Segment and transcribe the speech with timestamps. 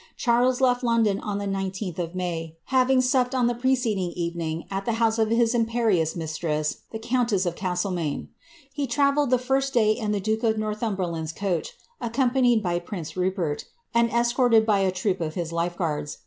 [0.17, 1.45] Charles lef^ London on the
[2.33, 7.45] r, having supped on the preceding evening at the house of js mistress, the countess
[7.45, 8.29] of Castlcmaine.
[8.73, 13.13] He travelled the he duke of Northumberland's coach, accompanied by prince
[13.95, 16.17] escorted by a troop of his life guards.